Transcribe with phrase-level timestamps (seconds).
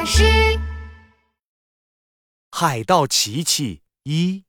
[0.00, 0.24] 老师，
[2.50, 4.44] 海盗琪琪一，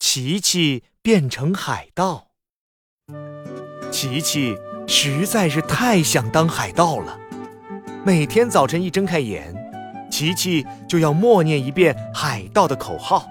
[0.00, 2.30] 琪琪变成海盗。
[3.92, 4.56] 琪琪
[4.88, 7.16] 实在是太想当海盗了，
[8.04, 9.54] 每天早晨一睁开眼，
[10.10, 13.24] 琪琪就要默念一遍海盗的口号：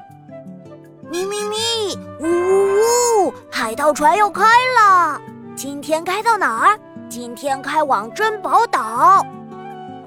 [1.12, 4.46] 咪咪咪，呜呜呜，海盗船要开
[4.80, 5.22] 了！
[5.54, 6.80] 今天开到哪儿？
[7.10, 9.22] 今天开往珍宝岛。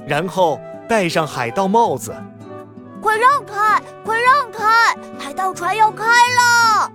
[0.06, 0.58] 然后
[0.88, 2.16] 戴上海盗帽子，
[3.02, 3.82] 快让开！
[4.02, 4.96] 快让开！
[5.18, 6.90] 海盗船要开了！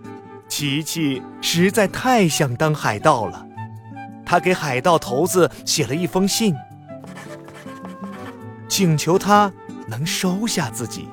[0.48, 3.46] 琪琪实在太想当海盗了，
[4.26, 6.56] 他给海盗头子写了一封信，
[8.68, 9.54] 请求他
[9.88, 11.08] 能收下自己。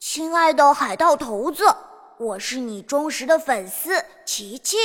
[0.00, 1.64] 亲爱的海盗头子，
[2.18, 4.78] 我是你忠实的粉丝琪琪。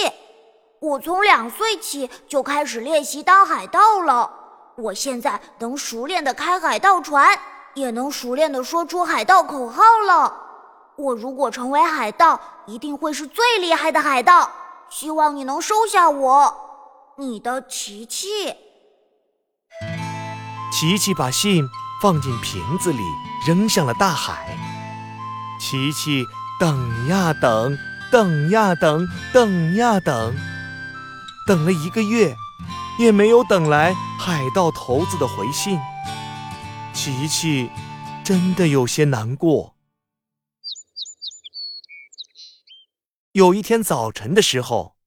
[0.82, 4.32] 我从两岁起就开始练习当海盗了，
[4.80, 7.38] 我现在能熟练的开海盗船，
[7.74, 10.34] 也能熟练的说出海盗口号了。
[10.96, 14.50] 我如果成为海盗，一定会是最厉害的海盗。
[14.90, 18.54] 希望你能收下我，你的琪琪。
[20.72, 21.68] 琪琪把信
[22.02, 23.04] 放进瓶子里，
[23.46, 24.58] 扔向了大海。
[25.60, 26.26] 琪琪
[26.60, 27.78] 等呀等，
[28.12, 30.36] 等呀等，等呀等。
[31.46, 32.36] 等了一个月，
[32.98, 35.80] 也没有等来海盗头子的回信。
[36.94, 37.70] 琪琪
[38.22, 39.76] 真的有些难过。
[43.32, 44.98] 有一天早晨的时候，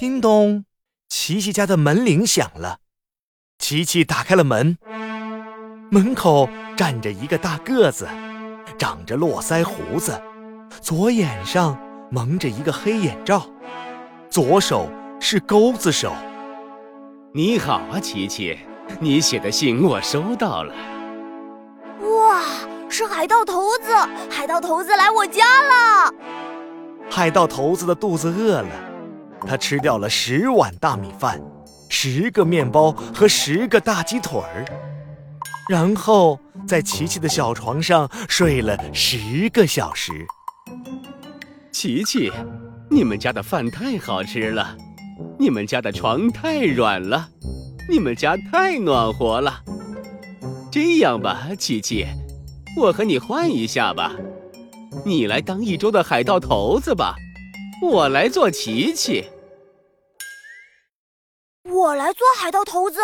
[0.00, 0.64] 叮咚，
[1.10, 2.80] 琪琪家的门铃响了。
[3.58, 4.78] 琪琪打开了门，
[5.90, 8.08] 门口站着一个大个子，
[8.78, 10.22] 长着络腮胡子，
[10.80, 11.78] 左眼上
[12.10, 13.46] 蒙着一个黑眼罩。
[14.30, 16.14] 左手是钩子手。
[17.36, 18.58] 你好啊，琪琪，
[18.98, 20.74] 你写的信我收到了。
[22.00, 22.42] 哇，
[22.88, 23.94] 是海盗头子！
[24.30, 26.14] 海盗头子来我家了。
[27.10, 28.70] 海盗头子的肚子饿了，
[29.46, 31.38] 他吃掉了十碗大米饭、
[31.90, 34.64] 十个面包和十个大鸡腿儿，
[35.68, 40.10] 然后在琪琪的小床上睡了十个小时。
[41.70, 42.32] 琪琪。
[42.88, 44.74] 你们家的饭太好吃了，
[45.38, 47.28] 你们家的床太软了，
[47.90, 49.62] 你们家太暖和了。
[50.72, 52.06] 这样吧，琪琪，
[52.76, 54.12] 我和你换一下吧，
[55.04, 57.16] 你来当一周的海盗头子吧，
[57.82, 59.26] 我来做琪琪。
[61.64, 62.98] 我来做海盗头子。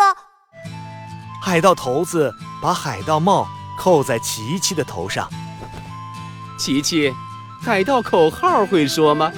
[1.41, 5.29] 海盗头子把海盗帽扣在琪琪的头上。
[6.57, 7.13] 琪琪，
[7.61, 9.31] 海盗口号会说吗？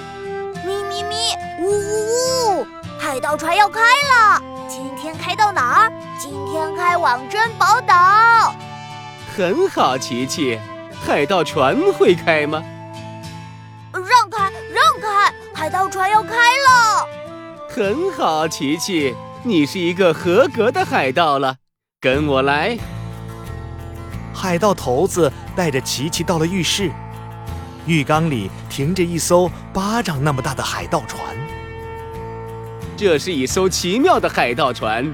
[3.16, 5.92] 海盗船要开了，今天开到哪儿？
[6.20, 8.54] 今天开往珍宝岛。
[9.34, 10.60] 很好，琪琪，
[11.02, 12.62] 海盗船会开吗？
[13.94, 15.34] 让开，让开！
[15.54, 17.08] 海盗船要开了。
[17.70, 21.56] 很好，琪琪，你是一个合格的海盗了。
[22.02, 22.78] 跟我来。
[24.34, 26.92] 海盗头子带着琪琪到了浴室，
[27.86, 31.24] 浴缸里停着一艘巴掌那么大的海盗船。
[32.98, 35.14] 这是一艘奇妙的海盗船，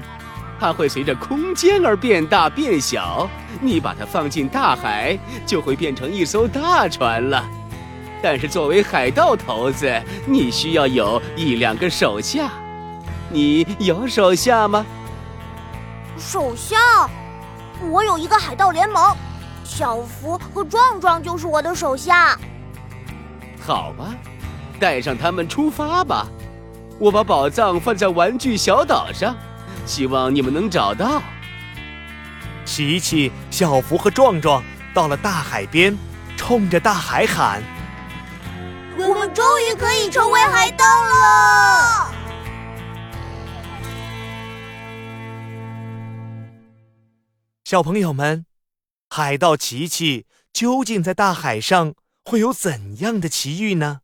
[0.60, 3.28] 它会随着空间而变大变小。
[3.60, 7.44] 你把它放进大海，就会变成一艘大船了。
[8.22, 12.50] 但是作为海盗头子，你需要有一两个手下。
[13.28, 14.86] 你有手下吗？
[16.16, 17.10] 手下？
[17.90, 19.12] 我有一个海盗联盟，
[19.64, 22.38] 小福和壮壮就是我的手下。
[23.60, 24.14] 好吧，
[24.78, 26.28] 带上他们出发吧。
[27.02, 29.36] 我把宝藏放在玩具小岛上，
[29.84, 31.20] 希望你们能找到。
[32.64, 34.62] 琪琪、小福和壮壮
[34.94, 35.98] 到了大海边，
[36.36, 37.60] 冲着大海喊
[38.96, 42.14] ：“我们终于可以成为海盗了！”
[47.64, 48.46] 小朋友们，
[49.08, 51.94] 海盗琪琪究竟在大海上
[52.24, 54.02] 会有怎样的奇遇呢？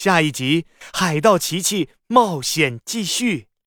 [0.00, 3.47] 下一集《海盗奇奇冒险》继续。